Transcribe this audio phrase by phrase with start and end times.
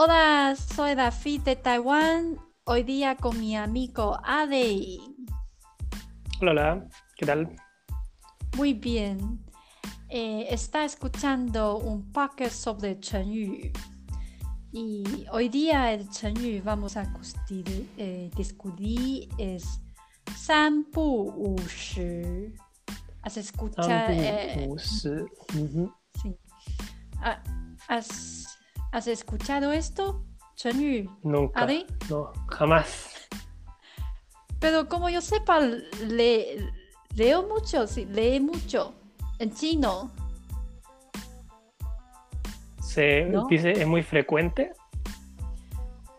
[0.00, 2.38] Hola, soy David de Taiwán.
[2.62, 5.00] Hoy día con mi amigo Ade.
[6.40, 6.86] Hola,
[7.16, 7.56] ¿qué tal?
[8.56, 9.44] Muy bien.
[10.08, 13.72] Eh, está escuchando un podcast sobre Chen Yu.
[14.70, 17.12] Y hoy día el Chen Yu vamos a
[17.96, 19.80] eh, discutir, es
[20.36, 21.56] San Bu Wu
[23.22, 24.12] ¿Has escuchado?
[24.12, 25.92] Eh, uh -huh.
[26.22, 26.36] sí.
[27.20, 27.42] ah,
[27.88, 28.47] has
[28.92, 30.24] has escuchado esto?
[30.56, 31.10] Chenyu.
[31.22, 31.86] nunca, ¿Ade?
[32.10, 33.28] no, jamás.
[34.58, 36.72] Pero como yo sepa, le,
[37.14, 38.94] leo mucho, sí, lee mucho
[39.38, 40.10] en chino.
[42.82, 43.46] Se ¿No?
[43.46, 44.72] dice, es muy frecuente.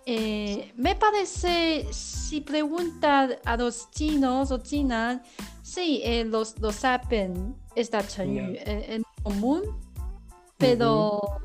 [0.05, 5.21] Eh, me parece, si pregunta a los chinos o chinas,
[5.61, 9.61] sí, eh, los, lo saben, esta eh, es común,
[10.57, 11.39] pero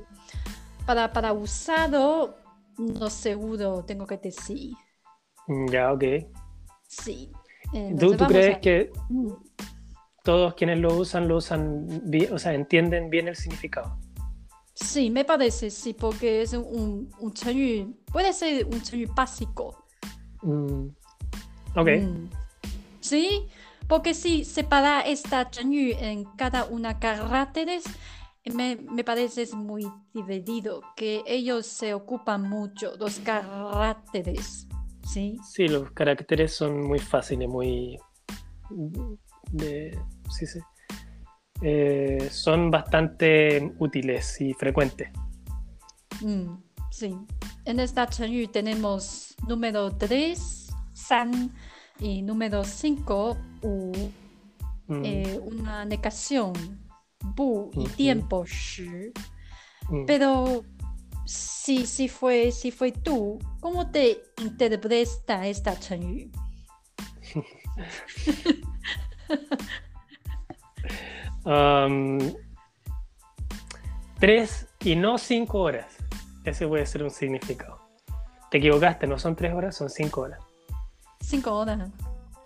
[0.87, 2.37] para, para usarlo,
[2.79, 4.75] no seguro, tengo que decir.
[5.47, 6.05] Mm, Ya, ok.
[6.89, 7.31] Sí.
[7.71, 9.33] ¿Tú, Entonces tú vamos crees a- que Mm.
[10.23, 13.99] todos quienes lo usan, lo usan bien, o sea, entienden bien el significado?
[14.75, 19.85] Sí, me parece, sí, porque es un, un Chenyu, puede ser un Chenyu básico.
[20.43, 20.89] Mm,
[21.77, 22.29] Ok, Mm.
[23.01, 23.49] Sí,
[23.89, 27.85] porque si separa esta Chenyu en cada una caracteres,
[28.53, 34.67] me, me parece muy divertido, que ellos se ocupan mucho, los caracteres,
[35.11, 35.39] ¿sí?
[35.43, 37.99] sí, los caracteres son muy fáciles, muy...
[39.51, 39.97] De,
[40.31, 40.59] sí, sí.
[41.63, 45.09] Eh, son bastante útiles y frecuentes.
[46.21, 46.57] Mm,
[46.91, 47.17] sí.
[47.65, 51.55] En esta Chenyu tenemos número 3, san,
[51.99, 53.93] y número 5, u.
[54.87, 56.53] Mm, eh, una negación,
[57.25, 59.13] bu y tiempo, shi.
[59.89, 60.07] mm.
[60.07, 60.65] Pero
[61.25, 66.31] si, si, fue, si fue tú, ¿cómo te interpreta esta Chenyu?
[71.45, 72.19] Um,
[74.19, 75.87] tres y no cinco horas.
[76.45, 77.81] Ese puede ser un significado.
[78.51, 80.41] Te equivocaste, no son tres horas, son cinco horas.
[81.21, 81.91] Cinco horas.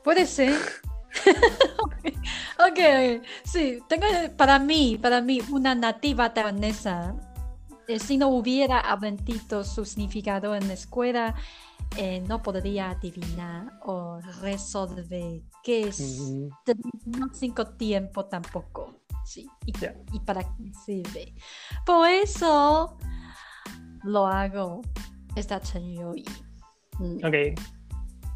[0.02, 0.54] Puede ser.
[2.58, 4.06] ok, sí, tengo
[4.36, 7.14] para mí, para mí, una nativa taiwanesa.
[7.86, 11.34] eh, si no hubiera aprendido su significado en la escuela,
[11.96, 16.50] eh, no podría adivinar o resolver qué es Ujú.
[17.06, 19.00] no cinco tiempo tampoco.
[19.24, 19.48] Sí.
[19.66, 21.34] ¿Y, para qué sirve?
[21.84, 22.96] Por eso
[24.04, 24.82] lo hago
[25.34, 25.60] esta
[26.04, 26.24] hoy.
[26.98, 27.34] Mm, Ok,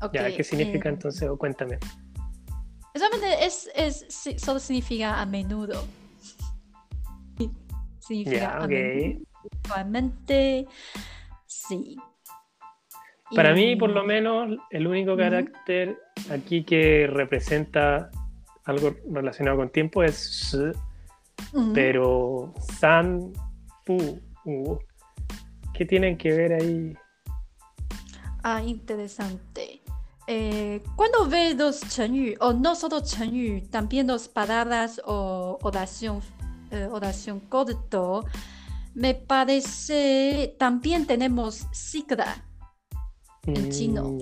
[0.03, 1.29] ok, ya, ¿qué significa eh, entonces?
[1.29, 1.79] O cuéntame.
[2.95, 4.07] Solamente es, es,
[4.39, 5.85] solo significa a menudo.
[8.01, 9.21] Significa a menudo.
[9.65, 10.67] Usualmente,
[11.47, 11.97] sí.
[13.35, 15.99] Para mí, por lo menos, el único carácter
[16.31, 18.11] aquí que representa
[18.65, 20.73] algo relacionado con tiempo es shi,
[21.53, 21.73] Ujú.
[21.73, 23.33] pero san,
[23.87, 24.79] pu, u.
[25.73, 26.95] ¿Qué tienen que ver ahí?
[28.43, 29.62] Ah, interesante.
[30.27, 36.21] Eh, cuando ves los Chenyu, o no solo Chenyu, también las palabras o oración,
[36.71, 38.25] eh, oración corto,
[38.95, 42.45] me parece, también tenemos sigla.
[43.45, 44.19] En Mm, chino.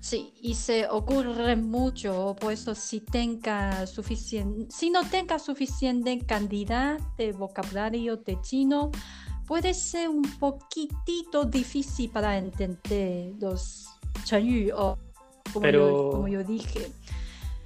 [0.00, 7.00] Sí, y se ocurre mucho, por eso si tenga suficiente, si no tenga suficiente cantidad
[7.16, 8.92] de vocabulario de chino,
[9.46, 13.86] puede ser un poquitito difícil para entender los
[14.24, 15.05] chenyu o
[15.52, 16.90] como, Pero- yo, como yo dije.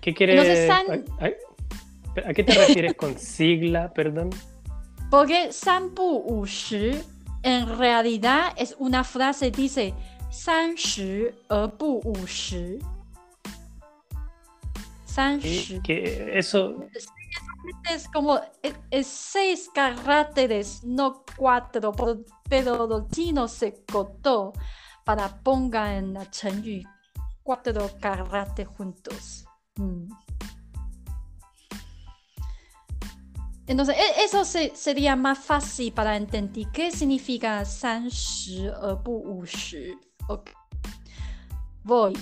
[0.00, 0.36] ¿Qué quieres?
[0.38, 1.26] Entonces, san- ¿A,
[2.26, 4.30] a- a qué te refieres con sigla, perdón?
[5.10, 6.92] Porque san bu wu shi
[7.42, 9.92] en realidad es una frase dice
[10.30, 12.78] san shi er bu wu shi.
[15.04, 16.84] San shi Que, eso,
[17.90, 21.92] es como es, es seis caracteres, no cuatro,
[22.48, 24.52] pero los chinos se cortó
[25.04, 26.82] para ponga en la chenyu
[27.50, 29.44] cuatro karate juntos.
[29.74, 30.08] Mm.
[33.66, 38.68] Entonces, e-, eso se, sería más fácil para entender qué significa san shi
[39.02, 39.44] bu
[41.82, 42.12] Voy.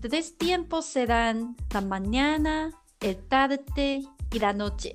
[0.00, 4.92] Tres tiempos serán la mañana, el tarde y la noche.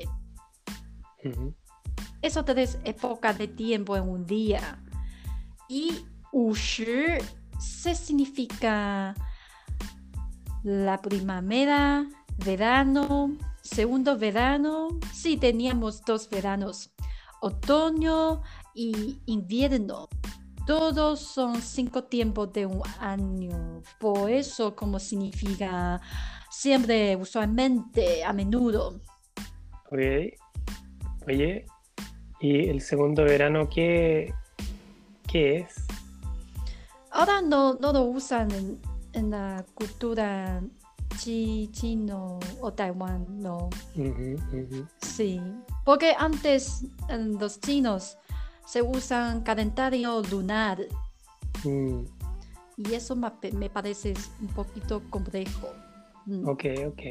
[1.25, 1.53] ujú,
[2.21, 4.79] Eso tres épocas de tiempo en un día.
[5.67, 7.19] Y 五十
[7.59, 9.15] se significa
[10.63, 12.05] la primavera,
[12.45, 14.89] verano, segundo verano.
[15.13, 16.91] Sí, teníamos dos veranos,
[17.41, 18.41] otoño
[18.75, 20.07] y invierno.
[20.67, 23.81] Todos son cinco tiempos de un año.
[23.99, 25.99] Por eso, como significa
[26.51, 29.01] siempre, usualmente, a menudo.
[29.91, 30.39] Ok.
[31.27, 31.65] Oye,
[32.39, 34.33] ¿y el segundo verano qué,
[35.27, 35.75] qué es?
[37.11, 38.79] Ahora no, no lo usan en,
[39.13, 40.61] en la cultura
[41.19, 43.69] chi- chino o Taiwán, no.
[45.01, 45.41] Sí,
[45.83, 48.17] porque antes en los chinos
[48.65, 50.79] se usan calendario lunar
[51.63, 52.05] Mm,
[52.77, 55.67] y eso me parece un poquito complejo.
[56.25, 57.01] Mm, ok, ok.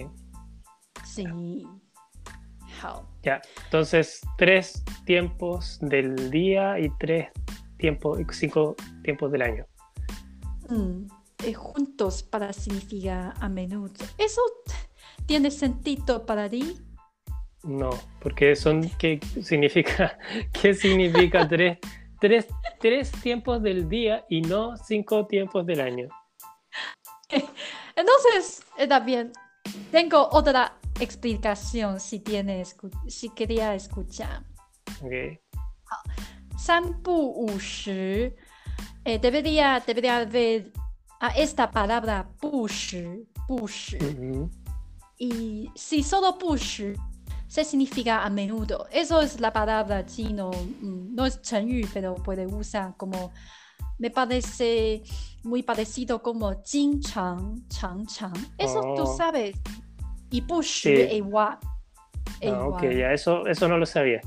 [1.04, 1.24] Sí.
[3.22, 3.40] Ya.
[3.64, 7.28] Entonces, tres tiempos del día y tres
[7.78, 9.66] tiempos, cinco tiempos del año.
[10.68, 11.06] Mm,
[11.44, 13.92] eh, juntos para significar a menudo.
[14.18, 14.40] ¿Eso
[15.26, 16.78] tiene sentido para ti?
[17.62, 17.90] No,
[18.20, 20.18] porque son, ¿qué significa?
[20.52, 21.78] ¿Qué significa tres,
[22.20, 22.46] tres,
[22.78, 26.08] tres tiempos del día y no cinco tiempos del año?
[27.96, 29.32] Entonces, está bien.
[29.90, 34.43] Tengo otra explicación si tiene escu- si quería escuchar.
[35.01, 35.39] Ok.
[36.57, 37.11] 三不
[37.45, 38.33] 五十,
[39.03, 40.71] eh, debería, debería ver
[41.19, 43.97] a esta palabra 不时,不时.
[43.99, 44.49] Ujú.
[45.19, 46.95] Y si solo 不时
[47.47, 48.87] se significa a menudo.
[48.91, 50.51] Eso es la palabra chino.
[50.51, 53.31] mm, No es 成语, pero puede usar como.
[53.97, 55.03] Me parece
[55.43, 58.33] muy parecido como 经常,常常.
[58.57, 59.15] Eso tú Oh.
[59.17, 59.55] sabes.
[60.30, 60.92] y push sí.
[60.92, 61.58] de Ewa.
[62.44, 64.20] Ah, ok, ya, eso, eso no lo sabía.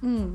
[0.00, 0.34] Mm.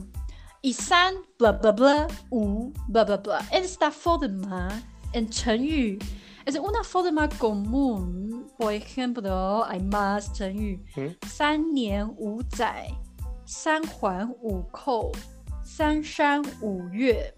[0.62, 3.40] Y san, bla bla bla, u, bla bla bla.
[3.52, 4.70] Esta forma
[5.14, 5.98] en Chen Yu
[6.46, 8.48] es una forma común.
[8.58, 11.02] Por ejemplo, hay más Chen Yu.
[11.02, 11.16] ¿Mm?
[11.28, 12.96] San nian wu zai,
[13.46, 15.12] san juan u kou,
[15.64, 17.34] san shan wu yue.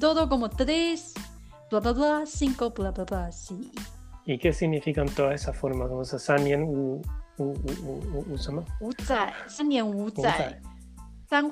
[0.00, 1.12] Todo como tres,
[1.70, 3.70] bla bla bla, cinco, bla bla bla, sí.
[4.24, 5.88] ¿Y qué significan todas esas formas?
[5.88, 7.02] Como se sanien u,
[7.38, 8.24] u, u,
[8.80, 8.90] u,
[10.40, 10.60] eh.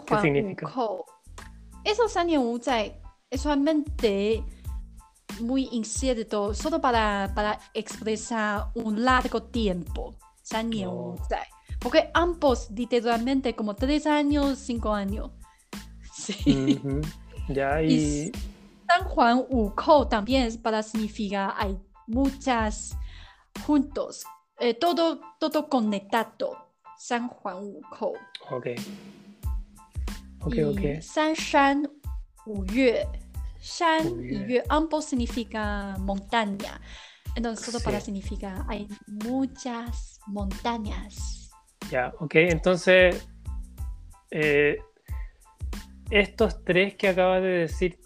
[0.07, 0.73] ¿Qué significa?
[1.85, 3.01] Eso sanien wu eh,
[3.31, 4.45] es solamente
[5.41, 10.15] muy incierto, solo para, para expresar un largo tiempo.
[10.43, 11.17] Sanien oh.
[11.31, 11.37] eh.
[11.81, 15.31] Porque ambos literalmente como tres años, cinco años.
[16.13, 16.81] Sí.
[16.85, 17.21] Mm -hmm.
[17.49, 18.31] Ya, y...
[18.87, 19.47] San Juan
[20.11, 21.55] también es para significar
[22.11, 22.97] muchas
[23.67, 24.25] juntos,
[24.59, 26.69] eh, todo, todo conectado.
[26.99, 28.15] San Juan Wukou.
[28.51, 28.67] Ok.
[30.43, 31.01] Ok, ok.
[31.01, 31.91] San Shan
[32.47, 33.07] Wu Yue.
[33.61, 34.63] Shan y Yue.
[34.69, 36.81] Ambos significa montaña.
[37.35, 38.07] Entonces, solo para Sí.
[38.07, 41.51] significar hay muchas montañas.
[41.91, 42.35] Ya, ok.
[42.35, 43.27] Entonces,
[44.31, 44.79] eh,
[46.11, 47.99] estos tres que acabas de decir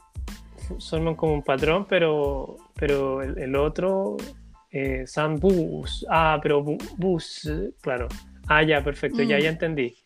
[0.79, 4.19] son como un patrón, pero, pero el, el otro,
[4.71, 6.05] eh, San Bus.
[6.11, 7.51] Ah, pero bu- Bus,
[7.81, 8.09] claro.
[8.47, 9.41] Ah, ya, perfecto, ya, Mm.
[9.41, 9.97] ya entendí.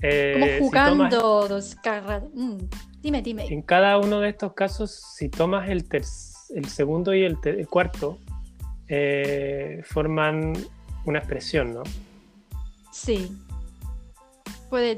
[0.00, 2.22] Eh, Como si jugando tomas- los carras.
[2.32, 2.56] Mm,
[3.02, 3.44] Dime, dime.
[3.46, 6.02] en cada uno de estos casos, si tomas el, ter-
[6.56, 8.16] el segundo y el, el cuarto,
[8.88, 10.54] eh, forman
[11.04, 11.82] una expresión, ¿no?
[12.90, 13.36] Sí.
[14.70, 14.96] Puede,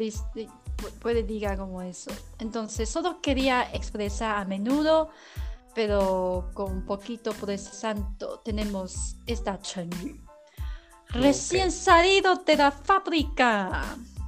[1.00, 2.12] puede diga como eso.
[2.38, 5.10] Entonces, solo quería expresar a menudo,
[5.76, 7.70] pero con poquito pues
[8.42, 10.16] tenemos esta Chen Yu.
[11.10, 11.70] Recién okay.
[11.70, 13.84] salido de la fábrica.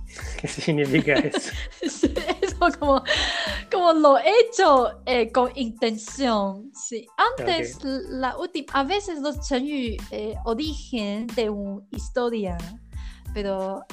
[0.40, 1.50] ¿Qué significa eso?
[1.80, 3.02] eso como,
[3.72, 6.70] como lo he hecho eh, con intención.
[6.74, 7.06] Sí.
[7.38, 9.66] Antes, la última, a veces los Chen
[10.10, 12.58] eh, origen de una historia,
[13.32, 13.86] pero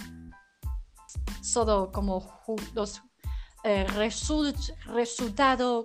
[1.41, 2.27] solo como
[2.73, 3.01] los
[3.63, 4.57] eh, result,
[4.87, 5.83] resultado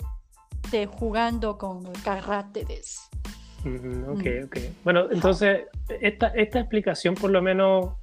[0.71, 3.09] de jugando con caracteres.
[3.65, 4.45] Ujú, ok, Mm.
[4.45, 4.57] ok.
[4.85, 5.67] Bueno, entonces,
[6.01, 7.95] esta, esta explicación por lo menos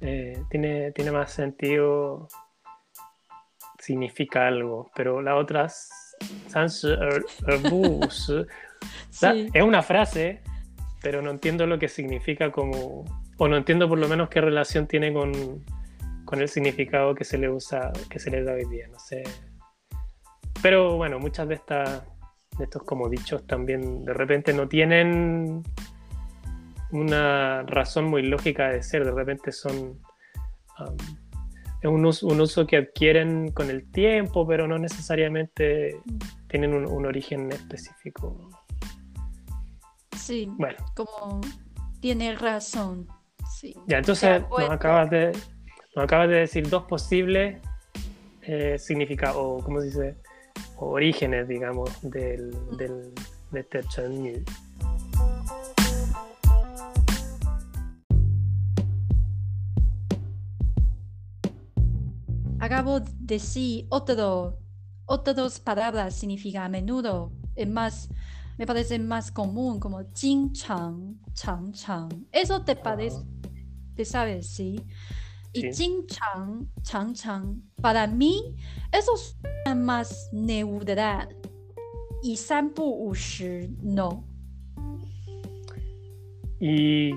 [0.00, 2.26] eh, tiene, tiene más sentido,
[3.78, 5.68] significa algo, pero la otra,
[6.84, 7.24] er,
[9.10, 9.48] Sí.
[9.52, 10.42] es una frase,
[11.00, 13.04] pero no entiendo lo que significa como,
[13.38, 15.32] o no entiendo por lo menos qué relación tiene con,
[16.24, 19.22] con el significado que se le usa, que se le da hoy día, no sé.
[20.62, 22.04] Pero bueno, muchas de estas
[22.58, 25.62] de estos como dichos también de repente no tienen
[26.90, 29.98] una razón muy lógica de ser, de repente son
[30.78, 30.96] um,
[31.82, 35.96] es un uso, un uso que adquieren con el tiempo, pero no necesariamente
[36.48, 38.50] tienen un, un origen específico.
[40.16, 41.40] Sí, Bueno, como
[42.00, 43.08] tiene razón.
[43.58, 43.74] Sí.
[43.88, 45.32] Ya, entonces nos acabas de,
[45.96, 47.60] nos acabas de decir dos posibles
[48.42, 50.16] eh, significados, o cómo se dice,
[50.82, 53.12] orígenes, digamos, del, del,
[53.50, 54.44] de este Chan
[62.58, 64.58] Acabo de decir otro,
[65.06, 68.08] otras palabras significa a menudo, es más,
[68.56, 72.26] me parece más común como jing chang, chang chang.
[72.30, 72.82] Eso te ah.
[72.82, 73.18] parece,
[73.96, 74.80] te sabes, sí
[75.52, 78.56] y Ching Chang, Chang Chang, para mí,
[78.90, 81.28] eso suena más neudad.
[82.22, 84.24] Y Sanpu Ushi, no.
[86.60, 87.10] Y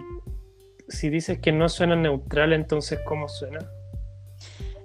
[0.90, 3.60] si dices que no suena neutral, entonces, ¿cómo suena?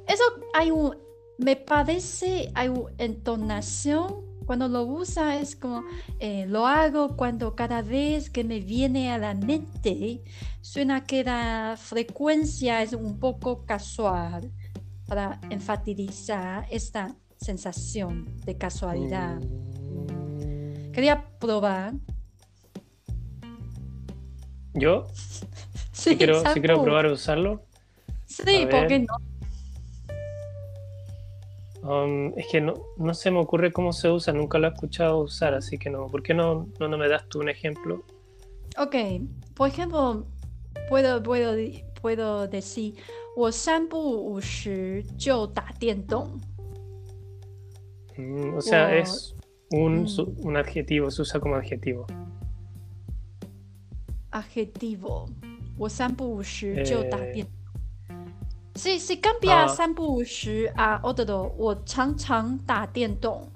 [0.06, 0.96] Eso hay un.
[1.38, 5.84] Me parece, hay una entonación cuando lo usa es como,
[6.18, 10.24] eh, lo hago cuando cada vez que me viene a la mente,
[10.60, 14.50] suena que la frecuencia es un poco casual
[15.06, 19.36] para enfatizar esta sensación de casualidad.
[19.36, 21.94] Mm, Quería probar.
[24.74, 25.06] Yo
[25.92, 27.66] Sí, si quiero, si quiero probar a usarlo.
[28.26, 29.14] Sí, ¿por qué no?
[31.83, 35.19] Um, es que no, no se me ocurre cómo se usa, nunca lo he escuchado
[35.19, 36.07] usar, así que no.
[36.07, 38.03] ¿Por qué no, no, no me das tú un ejemplo?
[38.79, 38.95] Ok,
[39.53, 40.25] por ejemplo,
[40.89, 42.95] puedo, puedo, di- puedo decir,
[43.37, 46.39] 我三不五时就打电动。
[48.17, 49.35] Mm, o sea, O- es
[49.71, 50.07] un, Mm.
[50.07, 52.07] su- un adjetivo, se usa como adjetivo.
[54.31, 55.29] adjetivo.
[55.77, 57.31] 我三不五时就打 Eh,
[58.79, 58.79] 电。
[58.79, 59.67] Si, si cambia ah.
[59.67, 63.47] 三不五时 a otro, 我常常打电动。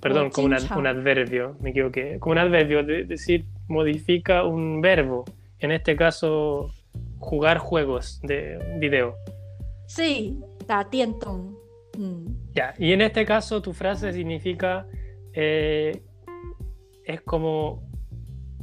[0.00, 0.76] Perdón, O como un, ad- chincha.
[0.78, 2.18] un adverbio, me equivoqué.
[2.18, 5.24] Como un adverbio, de decir, modifica un verbo.
[5.60, 6.70] En este caso,
[7.18, 9.14] jugar juegos de video.
[9.88, 11.54] Sí, 打电动。
[11.98, 14.86] 嗯 Ya, y en este caso tu frase significa,
[15.34, 16.02] eh,
[17.04, 17.82] es como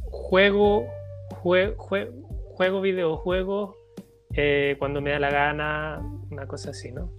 [0.09, 0.85] juego,
[1.43, 2.11] jue- jue-
[2.55, 3.75] juego videojuegos
[4.34, 7.10] eh, cuando me da la gana, una cosa así, ¿no?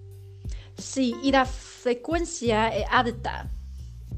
[0.78, 3.50] Sí, y la frecuencia eh, es alta.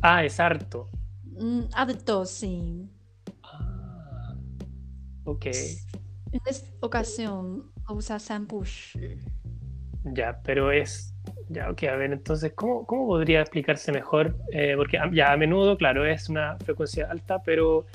[0.02, 0.88] Ah, es harto.
[1.24, 2.90] Mm, alto, sí.
[3.44, 4.36] Ah,
[5.26, 5.46] ok.
[6.32, 8.98] En esta ocasión usa Sambush.
[10.04, 11.14] Ya, pero es.
[11.50, 14.38] Ya, ok, a ver, entonces, ¿cómo, cómo podría explicarse mejor?
[14.52, 17.86] Eh, porque ya a menudo, claro, es una frecuencia alta, pero.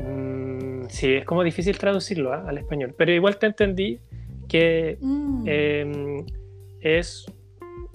[0.00, 0.41] Mm,
[0.92, 2.44] sí, es como difícil traducirlo ¿ah?
[2.46, 3.98] al español, pero igual te entendí
[4.48, 6.24] que Mm, eh,
[6.80, 7.26] es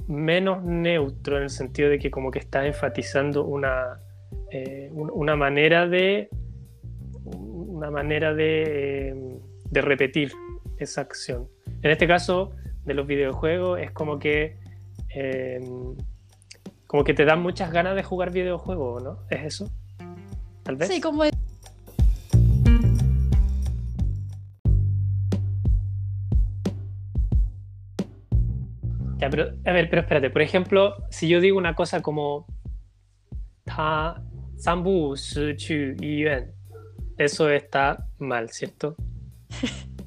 [0.08, 4.00] menos neutro en el sentido de que como que está enfatizando una,
[4.52, 6.30] eh, un- una manera de
[7.26, 8.64] una manera de,
[9.10, 9.16] eh,
[9.70, 10.32] de repetir
[10.78, 11.48] esa acción.
[11.84, 12.52] En este caso
[12.86, 14.56] de los videojuegos es como que
[15.14, 15.60] eh,
[16.88, 19.18] como que te dan muchas ganas de jugar videojuegos, ¿no?
[19.30, 19.70] ¿Es eso?
[20.64, 20.88] Tal vez.
[20.88, 21.24] sí, como
[29.18, 32.46] Ya, pero, a ver, pero espérate, por ejemplo, si yo digo una cosa como
[33.66, 34.22] ta
[34.58, 36.52] sambu chu yuan,
[37.18, 38.96] eso está mal, ¿cierto?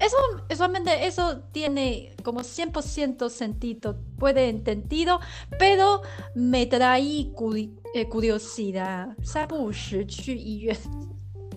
[0.00, 0.16] Eso,
[0.56, 5.20] solamente eso tiene como 100% sentido, puede entendido,
[5.58, 6.00] pero
[6.34, 7.30] me trae
[7.94, 9.08] eh, curiosidad.
[9.22, 10.78] Sabu chu yuan.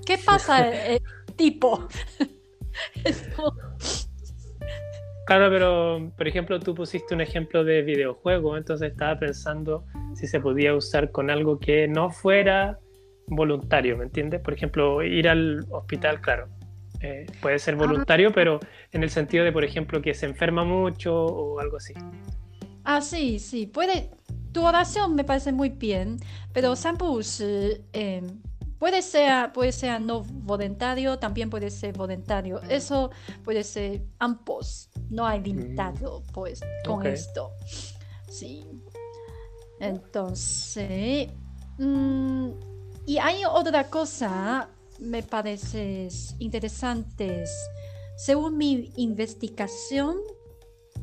[0.05, 1.01] ¿Qué pasa, eh,
[1.37, 1.87] tipo?
[3.05, 3.53] es como...
[5.26, 9.84] Claro, pero por ejemplo, tú pusiste un ejemplo de videojuego, entonces estaba pensando
[10.14, 12.78] si se podía usar con algo que no fuera
[13.26, 14.40] voluntario, ¿me entiendes?
[14.40, 16.48] Por ejemplo, ir al hospital, claro,
[17.00, 18.58] eh, puede ser voluntario, pero
[18.92, 21.92] en el sentido de, por ejemplo, que se enferma mucho o algo así.
[22.84, 24.10] Ah, sí, sí, puede.
[24.52, 26.16] Tu oración me parece muy bien,
[26.54, 28.22] pero 三不五时 eh,
[28.83, 32.61] puede ser, puede ser no voluntario, también puede ser voluntario.
[32.63, 33.11] Eso
[33.41, 34.89] puede ser ambos.
[35.09, 37.51] No hay limitado, pues, con esto.
[38.29, 38.65] Sí.
[39.79, 41.29] Entonces,
[41.77, 42.49] mm,
[43.05, 44.67] y hay otra cosa,
[44.99, 46.09] me parece
[46.39, 47.45] interesante.
[48.17, 50.17] Según mi investigación,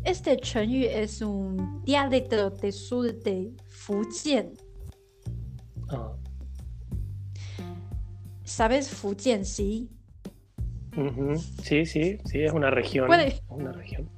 [0.05, 4.53] este 成语 es un dialecto del sur de Fujian.
[5.89, 6.13] Ah,
[8.51, 9.89] ¿Sabes Fujian, sí?
[11.63, 13.07] Sí, sí, sí, es una región.
[13.07, 14.09] Puede- una región.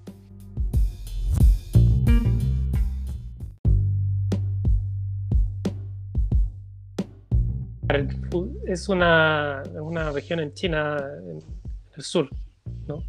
[8.66, 10.96] es una, una región en China,
[11.28, 11.42] en
[11.94, 12.30] el sur,
[12.88, 13.04] ¿no?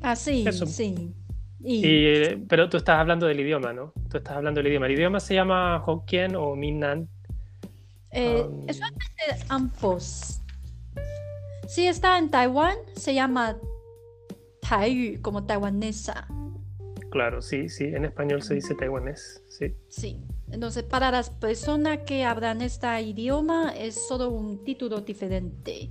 [0.00, 1.12] Ah, sí, sí.
[1.58, 2.36] Y...
[2.48, 3.92] pero tú estás hablando del idioma, ¿no?
[4.08, 4.86] Tú estás hablando del idioma.
[4.86, 7.08] ¿El idioma se llama Hokkien o Minnan?
[8.12, 8.66] Eh, um...
[8.68, 8.80] Es
[9.48, 10.40] ambos.
[11.68, 13.56] Si está en Taiwán, se llama
[14.68, 16.26] Taiyu, como taiwanesa.
[17.10, 19.74] Claro, sí, sí, en español se dice taiwanés, sí.
[19.88, 25.90] Sí, entonces para las personas que hablan este idioma es solo un título diferente.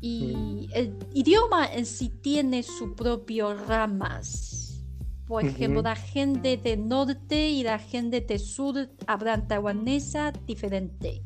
[0.00, 0.68] Y mm.
[0.72, 4.84] el idioma en sí tiene sus propias ramas.
[5.26, 11.22] Por ejemplo, la gente del norte y la gente del sur hablan taiwanesa diferente.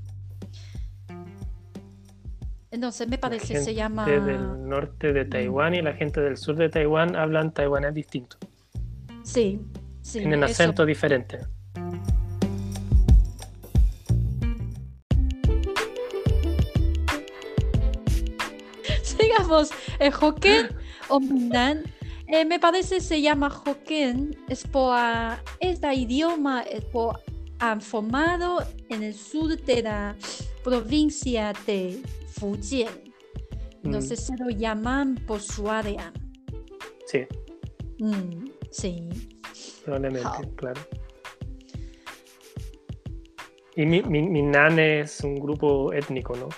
[2.73, 4.09] Entonces me parece se llama...
[4.09, 7.93] La gente del norte de Taiwán y la gente del sur de Taiwán hablan taiwanés
[7.93, 8.39] distinto.
[9.23, 9.61] Sí,
[10.01, 10.21] sí.
[10.21, 11.41] Tienen acento diferente.
[19.03, 20.69] Sigamos, el Hokkien
[21.09, 21.83] o Minnan,
[22.27, 24.97] eh, me parece se llama Hokkien, es por
[25.61, 27.21] este idioma es por,
[27.59, 30.17] han formado en el sur de la
[30.65, 32.01] provincia de
[32.43, 32.93] Fujian.
[33.85, 34.25] Entonces mm.
[34.25, 36.13] se lo llaman por su área.
[37.07, 37.21] Sí.
[38.01, 38.51] Mm.
[38.69, 39.09] Sí.
[39.85, 40.81] Probablemente, claro.
[43.77, 46.49] Y mi, mi, nan es un grupo étnico, ¿no?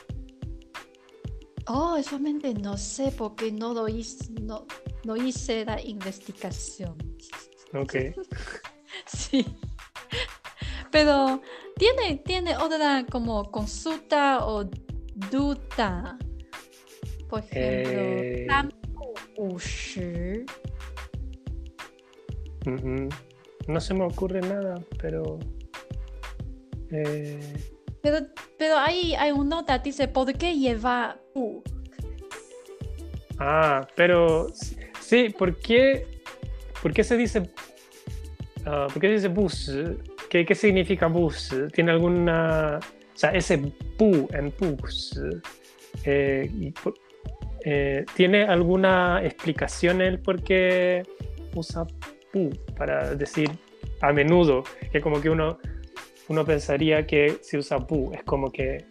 [1.66, 4.66] Oh, solamente no sé porque no lo hice, no,
[5.04, 6.96] no hice la investigación.
[7.74, 7.94] Ok.
[9.06, 9.44] sí.
[10.90, 11.42] Pero
[11.76, 14.64] tiene, tiene otra como consulta o
[15.30, 16.18] duda.
[17.28, 18.46] Por ejemplo, eh...
[23.66, 25.38] No se me ocurre nada, pero.
[26.90, 27.40] Eh,
[28.02, 28.18] pero,
[28.58, 31.62] pero ahí hay una nota, dice, ¿por qué lleva U?
[33.38, 34.46] Ah, pero.
[35.00, 36.06] Sí, ¿por qué,
[36.82, 37.50] ¿por qué se dice.
[38.66, 39.72] Uh, ¿Por qué se dice bus?
[40.30, 41.54] ¿Qué, ¿Qué significa bus?
[41.72, 42.80] ¿Tiene alguna.
[43.14, 43.58] O sea, ese
[43.96, 45.20] pu en bus.
[46.04, 46.72] Eh,
[47.64, 51.02] eh, ¿Tiene alguna explicación el por qué
[51.54, 51.86] usa
[52.76, 53.50] para decir
[54.00, 55.58] a menudo, que como que uno,
[56.28, 58.84] uno pensaría que si usa pu es como que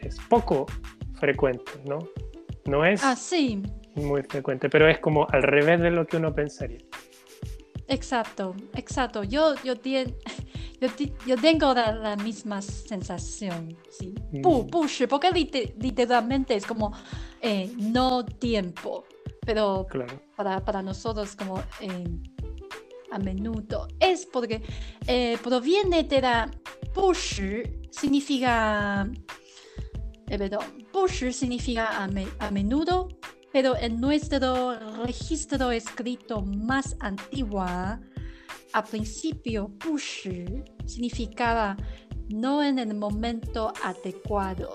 [0.00, 0.66] es poco
[1.14, 1.98] frecuente, ¿no?
[2.66, 3.16] No es ah,
[3.96, 6.78] muy frecuente, pero es como al revés de lo que uno pensaría.
[7.88, 9.24] Exacto, exacto.
[9.24, 9.74] Yo, yo,
[11.26, 13.76] yo, tengo la, misma sensación.
[13.90, 14.14] ¿sí?
[14.32, 14.42] Mm.
[14.68, 15.30] push, porque
[15.78, 16.92] literalmente es como
[17.40, 19.04] eh, no tiempo,
[19.44, 19.86] pero
[20.36, 21.58] para, para, nosotros como...
[21.80, 22.04] Eh,
[23.10, 24.60] a menudo es porque
[25.06, 26.50] eh, proviene de la
[26.92, 27.40] push
[27.90, 29.10] significa
[30.28, 33.08] perdón, push significa a, menudo,
[33.52, 37.64] pero en nuestro registro escrito más antiguo,
[38.73, 40.27] a principio push
[40.85, 41.77] significaba
[42.29, 44.71] no en el momento adecuado.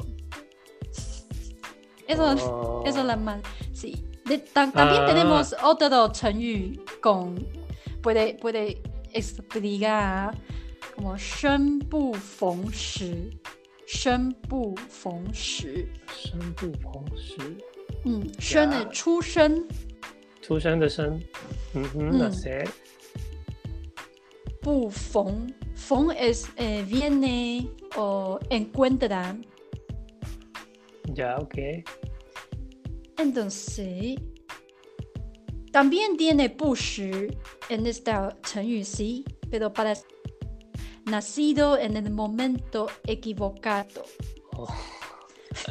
[2.07, 3.41] Eso, es la más.
[3.73, 4.05] Sí.
[4.53, 5.07] también ah.
[5.07, 7.37] tenemos otro chenyu con
[8.03, 8.83] puede, puede
[9.15, 10.37] explicar
[10.95, 13.31] como 生不逢时，
[13.87, 17.39] 生不逢时，生不逢时。
[18.05, 19.67] 嗯，生的出生，
[20.43, 21.21] 出生的生，
[21.75, 22.67] 嗯哼，那谁？
[24.64, 25.54] bu feng.
[25.76, 29.36] Feng es eh, viene o encuentra.
[31.14, 31.84] Ya, ok.
[33.18, 34.16] Entonces,
[35.72, 36.76] también tiene bu
[37.70, 39.94] en esta chenyu sí, pero para
[41.06, 44.04] nacido en el momento equivocado.
[44.56, 44.68] Oh.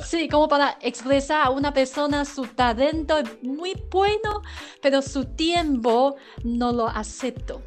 [0.04, 4.42] Sí, como para expresar a una persona su talento es muy bueno,
[4.80, 7.62] pero su tiempo no lo acepto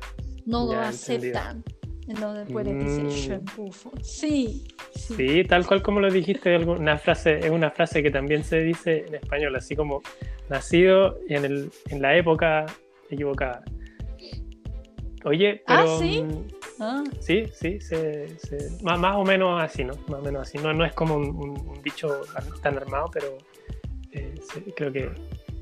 [0.45, 1.63] no lo aceptan.
[2.07, 3.71] No puede decir mm.
[4.03, 5.15] Sí, sí.
[5.15, 9.05] Sí, tal cual como lo dijiste, una frase, es una frase que también se dice
[9.07, 10.01] en español, así como
[10.47, 12.67] nacido en, el, en la época
[13.09, 13.63] equivocada.
[15.23, 15.95] Oye, ah, pero.
[15.95, 16.23] ¿Ah, sí?
[16.79, 17.03] Ah.
[17.19, 17.79] Sí, sí,
[18.83, 19.93] más, o menos así, ¿no?
[20.07, 20.59] Más o menos así.
[20.59, 22.21] No, no es como un, dicho
[22.61, 23.37] tan armado, pero
[24.11, 24.35] eh,
[24.75, 25.09] creo, que,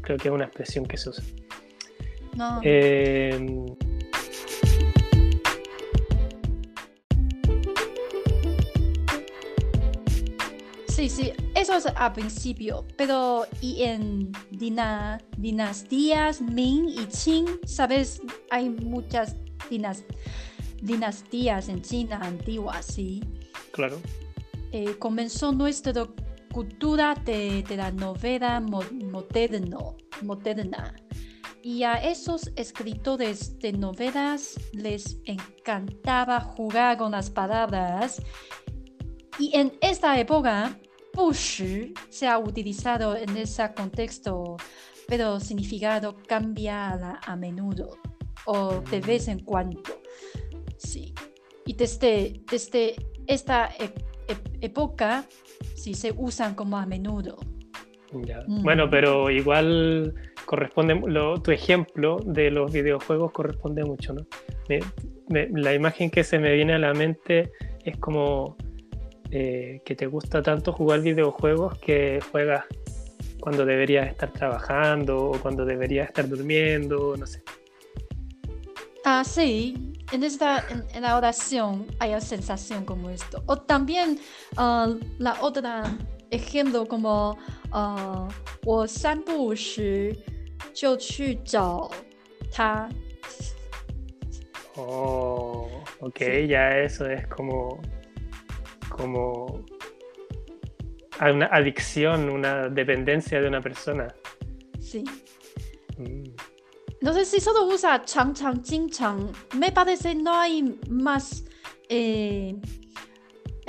[0.02, 1.24] creo que es una expresión que se usa.
[2.36, 2.60] No.
[2.64, 3.66] Eh,
[11.04, 14.32] Sí, sí, eso es al principio, pero y en
[15.36, 19.36] dinastías Ming y Qing, sabes, hay muchas
[20.82, 23.22] dinastías en China antiguas, sí.
[23.74, 24.00] Claro.
[24.72, 26.06] eh, comenzó nuestra
[26.54, 30.96] cultura de, de la novela mo- moderno, moderna.
[31.64, 38.22] Y a esos escritores de novelas les encantaba jugar con las palabras.
[39.38, 40.78] Y en esta época,
[41.14, 44.58] 不时 se ha utilizado en ese contexto,
[45.08, 47.98] pero significado cambia a, menudo
[48.46, 49.82] o de vez en cuando.
[50.78, 51.14] Sí.
[51.66, 52.96] Y desde, desde
[53.28, 53.94] esta e-
[54.28, 55.26] e- época,
[55.76, 57.38] sí se usan como a menudo.
[58.26, 58.42] Ya.
[58.48, 58.64] Mm.
[58.64, 60.14] Bueno, pero igual
[60.46, 64.26] corresponde, lo- tu ejemplo de los videojuegos corresponde mucho, ¿no?
[64.68, 64.80] Me-
[65.30, 67.52] me- la imagen que se me viene a la mente
[67.86, 68.58] es como
[69.33, 72.65] eh, que te gusta tanto jugar videojuegos que juegas
[73.41, 77.43] cuando deberías estar trabajando o cuando deberías estar durmiendo, no sé.
[79.05, 83.43] Ah, sí, en, esta, en, en la oración hay una sensación como esto.
[83.47, 84.19] O también
[84.57, 85.85] ah, la otra
[86.31, 87.39] ejemplo como
[87.73, 88.29] ah,
[88.65, 90.15] 我散步时
[90.75, 91.91] 就去找
[92.53, 92.89] 他
[94.77, 95.69] Oh,
[96.01, 96.47] ok, Sí.
[96.47, 97.81] ya eso es como,
[98.96, 99.66] como
[101.20, 104.08] una adicción, una dependencia de una persona.
[104.80, 105.04] Sí.
[105.98, 106.24] Mm.
[107.02, 109.32] No sé si solo usa Chang Chang Ching Chang.
[109.58, 111.44] Me parece no hay más.
[111.90, 112.56] Eh,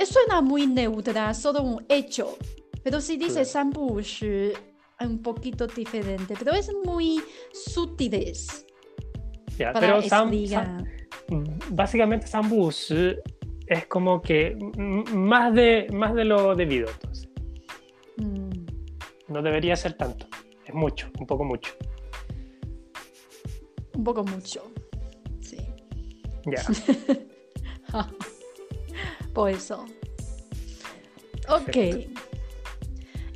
[0.05, 2.37] suena muy neutra, solo un hecho.
[2.83, 3.45] Pero si dice claro.
[3.45, 4.53] Sambu es eh,
[5.01, 8.65] un poquito diferente, pero es muy sutiles.
[9.57, 10.85] Yeah, pero Sam, Sam,
[11.29, 13.21] mm, básicamente Sambu eh,
[13.67, 14.55] es como que
[15.13, 17.29] más de, más de lo debido, entonces.
[18.17, 18.65] Mm,
[19.27, 20.27] No debería ser tanto.
[20.65, 21.73] Es mucho, un poco mucho.
[23.93, 24.71] un poco mucho.
[25.41, 25.57] Sí.
[26.45, 26.61] Ya.
[29.33, 29.85] Por eso.
[31.49, 31.65] Ok.
[31.65, 32.21] Perfecto.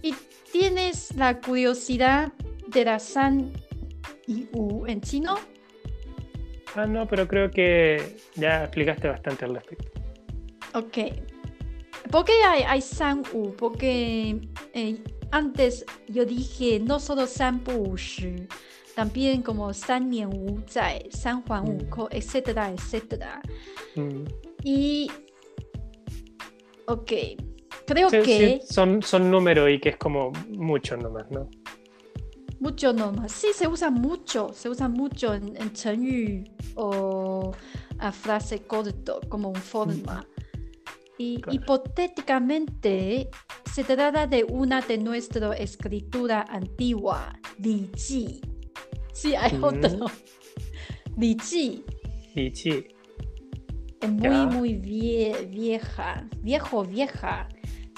[0.01, 0.13] ¿Y
[0.51, 2.33] tienes la curiosidad
[2.67, 3.51] de la san
[4.27, 5.35] y u en chino?
[6.75, 9.88] Ah, no, pero creo que ya explicaste bastante al respecto.
[10.73, 10.97] Ok.
[12.11, 13.51] ¿Por qué hay, hay san u?
[13.55, 14.39] Porque
[14.73, 18.47] eh, antes yo dije no solo san bu shi,
[18.95, 21.89] también como san nian wu zai, san huan wu Mm.
[21.89, 23.41] ko, etcétera, etcétera.
[23.95, 24.23] Mm.
[24.63, 25.09] Y.
[26.87, 27.11] Ok.
[27.85, 28.59] Creo Sí, que.
[28.61, 31.49] sí, son, son números y que es como mucho nomás, ¿no?
[32.59, 33.31] Mucho nomás.
[33.31, 34.51] Sí, se usa mucho.
[34.53, 36.43] Se usa mucho en, en Chengyu
[36.75, 37.51] o
[37.99, 40.25] a frase corto como un forma.
[41.19, 41.53] Y Claro.
[41.53, 43.29] hipotéticamente
[43.71, 48.39] se trata de una de nuestra escritura antigua, Li Ji.
[49.13, 49.63] Sí, hay Mm.
[49.65, 50.05] otro.
[51.17, 51.83] Li Ji.
[52.33, 52.85] Sí,
[54.01, 54.45] Es muy, Ya.
[54.45, 57.49] muy vie- vieja, viejo, vieja.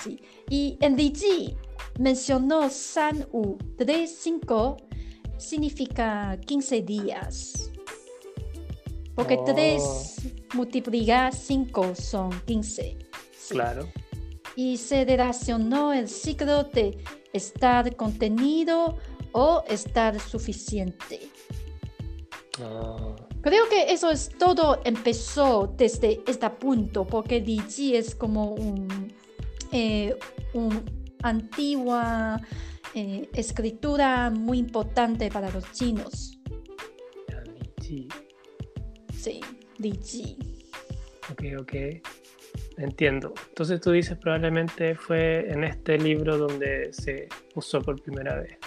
[0.04, 0.20] Sí.
[0.50, 1.56] Y en Li Ji
[2.00, 4.78] mencionó San U, 3, 5,
[5.38, 7.70] significa 15 días.
[9.14, 9.44] Porque Oh.
[9.46, 12.98] 3 multiplica 5 son 15.
[13.49, 13.89] Claro.
[14.56, 16.97] Y se relacionó el ciclo de
[17.34, 18.97] estar contenido
[19.32, 21.30] o estar suficiente.
[22.62, 29.12] Ah, Creo que eso es todo empezó desde este punto, porque Ji es como un,
[29.71, 30.15] eh,
[30.54, 30.84] un
[31.23, 32.39] antigua
[32.93, 36.38] eh, escritura muy importante para los chinos.
[39.80, 40.38] y sí.
[41.32, 41.73] Ok, ok.
[42.82, 43.34] Entiendo.
[43.50, 48.58] Entonces tú dices probablemente fue en este libro donde se usó por primera vez.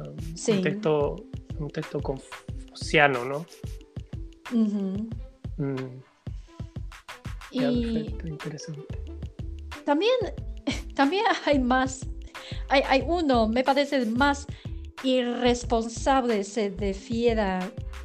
[0.00, 0.52] Um, Sí.
[0.52, 1.16] Un texto,
[1.58, 3.46] un texto confuciano, ¿no?
[4.50, 6.00] Mm,
[7.52, 8.98] ya, Y perfecto, interesante.
[9.84, 10.12] también,
[10.94, 12.06] también hay más,
[12.68, 14.46] hay, hay uno, me parece más
[15.04, 17.60] irresponsable se refiere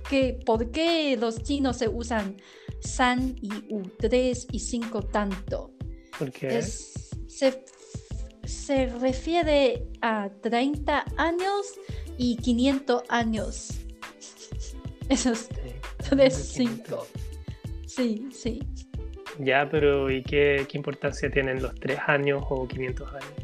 [0.10, 2.38] que por qué los chinos se usan
[2.84, 5.72] san y u, 3 y 5 tanto.
[6.20, 7.64] Porque Es, se,
[8.44, 11.74] se refiere a 30 años
[12.18, 13.80] y 500 años.
[15.10, 15.50] Esos
[16.10, 17.08] 3, 5.
[17.88, 18.62] Sí, sí.
[19.40, 23.43] Ya, pero ¿y qué, qué importancia tienen los tres años o 500 años?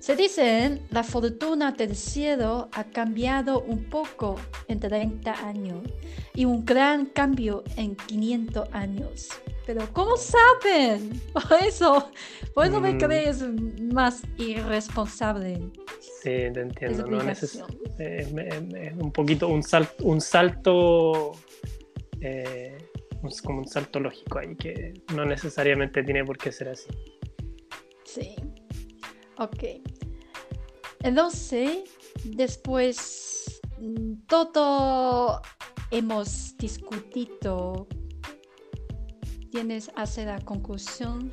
[0.00, 4.36] Se dice, la fortuna del cielo ha cambiado un poco
[4.66, 5.82] en 30 años
[6.34, 9.28] y un gran cambio en 500 años.
[9.66, 11.20] Pero ¿cómo saben?
[11.34, 12.10] Por eso,
[12.54, 12.98] por eso me Mm.
[12.98, 13.44] crees
[13.92, 15.60] más irresponsable.
[16.00, 17.06] Sí, te entiendo.
[17.06, 17.62] No es, es-
[17.98, 18.32] es
[18.98, 21.32] un poquito un salto, un salto
[22.22, 22.76] eh,
[23.22, 26.88] un- como un salto lógico ahí que no necesariamente tiene por qué ser así.
[28.04, 28.34] Sí.
[29.40, 29.64] Ok.
[31.02, 31.84] Entonces,
[32.24, 33.62] después
[34.28, 35.40] todo
[35.90, 37.88] hemos discutido.
[39.50, 41.32] ¿Tienes hacer la conclusión?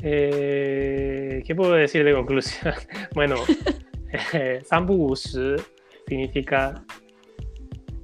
[0.00, 2.72] Eh, ¿Qué puedo decir de conclusión?
[3.16, 3.34] bueno,
[4.64, 5.16] Sambu
[6.06, 6.84] significa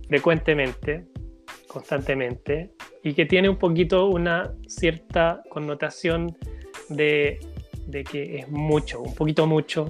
[0.08, 1.06] frecuentemente,
[1.68, 2.72] constantemente,
[3.04, 6.36] y que tiene un poquito una cierta connotación
[6.88, 7.38] de,
[7.90, 9.88] que es mucho, un poquito mucho,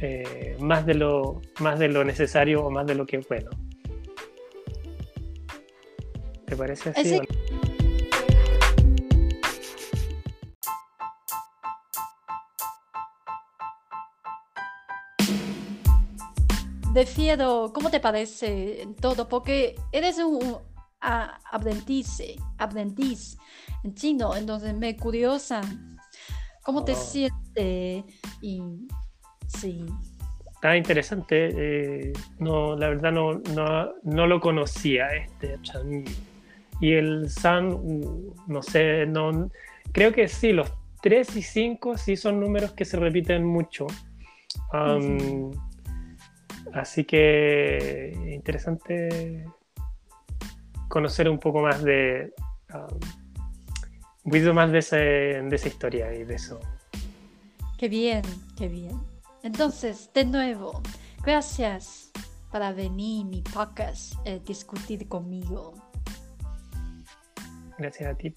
[0.00, 3.50] eh, más, de lo, más de lo necesario o más de lo que es bueno.
[6.46, 7.20] ¿Te parece así?
[16.92, 19.28] Defiero, ¿cómo te parece todo?
[19.28, 20.58] Porque eres un
[21.00, 22.22] aprendiz,
[22.56, 23.36] aprendiz
[23.82, 25.60] en chino, entonces me curiosa
[26.64, 26.96] cómo te oh.
[26.96, 28.04] sientes
[28.40, 28.62] y
[29.46, 29.86] sí.
[30.54, 33.42] Está interesante, eh, no, la verdad no,
[34.02, 35.58] no, lo conocía este
[36.80, 39.50] Y el San, uh, no sé, no,
[39.92, 40.72] creo que sí, los
[41.02, 43.86] 3 y 5 sí son números que se repiten mucho.
[46.72, 49.44] Así que interesante
[50.88, 52.32] conocer un poco más de.
[52.72, 53.23] Um,
[54.24, 56.58] un poquito más de, de esa historia y de eso.
[57.78, 58.22] Qué bien,
[58.56, 59.00] qué bien.
[59.42, 60.82] Entonces, de nuevo,
[61.22, 62.10] gracias
[62.50, 65.74] para venir mi podcast eh, discutir conmigo.
[67.78, 68.34] Gracias a ti.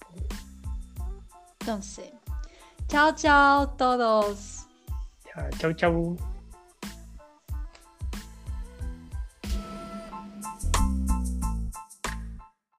[1.59, 2.11] Entonces,
[2.87, 4.65] chao, chao todos.
[5.59, 6.36] Chao, chao.